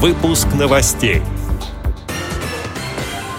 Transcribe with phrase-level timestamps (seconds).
[0.00, 1.22] Выпуск новостей.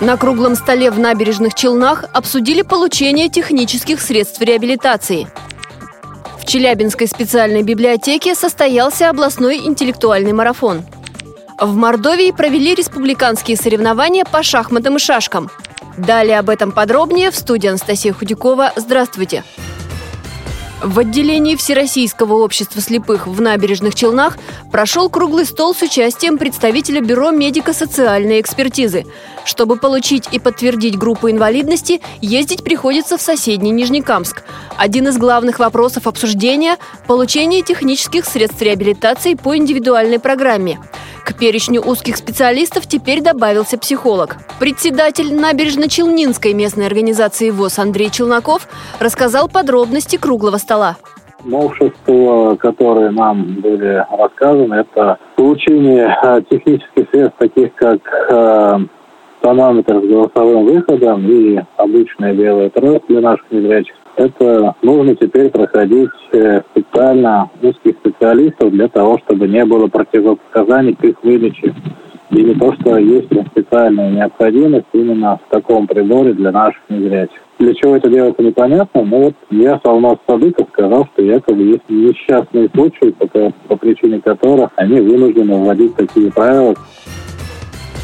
[0.01, 5.29] На круглом столе в набережных Челнах обсудили получение технических средств реабилитации.
[6.37, 10.81] В Челябинской специальной библиотеке состоялся областной интеллектуальный марафон.
[11.61, 15.49] В Мордовии провели республиканские соревнования по шахматам и шашкам.
[15.97, 18.73] Далее об этом подробнее в студии Анастасия Худякова.
[18.75, 19.45] Здравствуйте!
[19.45, 19.68] Здравствуйте!
[20.81, 24.37] В отделении Всероссийского общества слепых в набережных Челнах
[24.71, 29.05] прошел круглый стол с участием представителя Бюро медико-социальной экспертизы.
[29.43, 34.43] Чтобы получить и подтвердить группу инвалидности, ездить приходится в соседний Нижнекамск.
[34.77, 40.79] Один из главных вопросов обсуждения– получение технических средств реабилитации по индивидуальной программе–
[41.29, 44.37] к перечню узких специалистов теперь добавился психолог.
[44.59, 48.67] Председатель набережно-Челнинской местной организации ВОЗ Андрей Челноков
[48.99, 50.97] рассказал подробности круглого стола.
[51.43, 57.99] Новшества, которые нам были рассказаны, это получение э, технических средств, таких как
[58.29, 58.79] э,
[59.41, 66.09] тонометр с голосовым выходом и обычная белая трость для наших незрячих это нужно теперь проходить
[66.33, 71.73] э, специально узких специалистов для того, чтобы не было противопоказаний к их выдаче.
[72.31, 77.39] И не то, что есть специальная необходимость именно в таком приборе для наших незрячих.
[77.57, 82.69] Для чего это делается непонятно, но вот я Салмас Садыков сказал, что якобы есть несчастные
[82.69, 86.75] случаи, по, по причине которых они вынуждены вводить такие правила.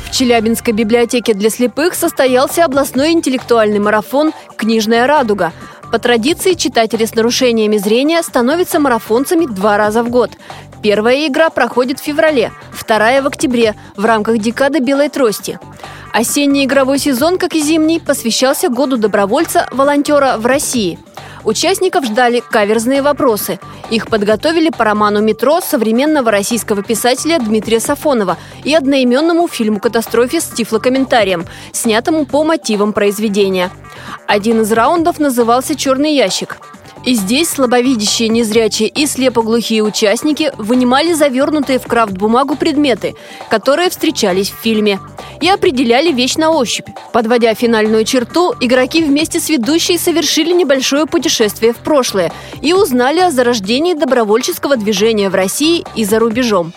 [0.05, 5.51] В Челябинской библиотеке для слепых состоялся областной интеллектуальный марафон «Книжная радуга»,
[5.91, 10.31] по традиции читатели с нарушениями зрения становятся марафонцами два раза в год.
[10.81, 15.59] Первая игра проходит в феврале, вторая в октябре в рамках декады белой трости.
[16.13, 20.99] Осенний игровой сезон, как и зимний, посвящался году добровольца-волонтера в России–
[21.45, 23.59] Участников ждали каверзные вопросы.
[23.91, 31.45] Их подготовили по роману «Метро» современного российского писателя Дмитрия Сафонова и одноименному фильму-катастрофе с тифлокомментарием,
[31.71, 33.69] снятому по мотивам произведения.
[34.25, 36.57] Один из раундов назывался «Черный ящик».
[37.05, 43.15] И здесь слабовидящие, незрячие и слепоглухие участники вынимали завернутые в крафт-бумагу предметы,
[43.49, 44.99] которые встречались в фильме,
[45.39, 46.87] и определяли вещь на ощупь.
[47.13, 53.31] Подводя финальную черту, игроки вместе с ведущей совершили небольшое путешествие в прошлое и узнали о
[53.31, 56.73] зарождении добровольческого движения в России и за рубежом.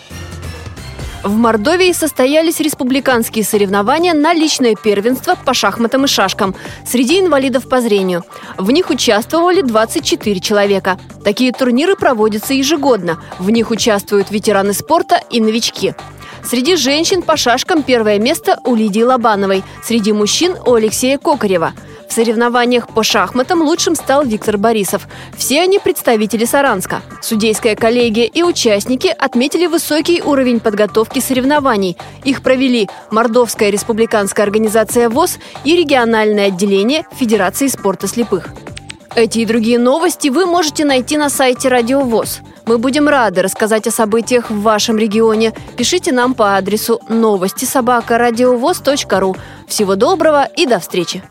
[1.25, 6.55] В Мордовии состоялись республиканские соревнования на личное первенство по шахматам и шашкам
[6.87, 8.25] среди инвалидов по зрению.
[8.57, 10.99] В них участвовали 24 человека.
[11.25, 13.21] Такие турниры проводятся ежегодно.
[13.41, 15.95] В них участвуют ветераны спорта и новички.
[16.45, 21.75] Среди женщин по шашкам первое место у Лидии Лобановой, среди мужчин у Алексея Кокарева–
[22.09, 25.07] в соревнованиях по шахматам лучшим стал Виктор Борисов.
[25.37, 27.03] Все они представители Саранска.
[27.21, 31.97] Судейская коллегия и участники отметили высокий уровень подготовки соревнований.
[32.25, 38.49] Их провели Мордовская республиканская организация ВОЗ и региональное отделение Федерации спорта слепых.
[39.15, 42.41] Эти и другие новости вы можете найти на сайте Радио ВОЗ.
[42.67, 45.55] Мы будем рады рассказать о событиях в вашем регионе.
[45.77, 49.37] Пишите нам по адресу новости собака ру.
[49.67, 51.23] Всего доброго и до встречи!